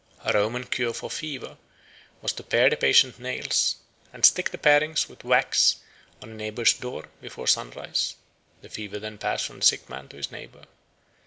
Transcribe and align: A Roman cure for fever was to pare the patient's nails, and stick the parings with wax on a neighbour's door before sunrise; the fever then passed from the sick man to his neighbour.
A 0.25 0.33
Roman 0.33 0.63
cure 0.63 0.95
for 0.95 1.11
fever 1.11 1.57
was 2.23 2.33
to 2.33 2.41
pare 2.41 2.71
the 2.71 2.75
patient's 2.75 3.19
nails, 3.19 3.75
and 4.11 4.25
stick 4.25 4.49
the 4.49 4.57
parings 4.57 5.07
with 5.07 5.23
wax 5.23 5.75
on 6.23 6.31
a 6.31 6.33
neighbour's 6.33 6.73
door 6.73 7.09
before 7.21 7.45
sunrise; 7.45 8.15
the 8.63 8.69
fever 8.69 8.97
then 8.97 9.19
passed 9.19 9.45
from 9.45 9.59
the 9.59 9.65
sick 9.67 9.87
man 9.91 10.07
to 10.07 10.17
his 10.17 10.31
neighbour. 10.31 10.63